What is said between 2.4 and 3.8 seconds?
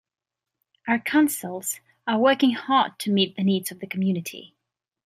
hard to meet the needs of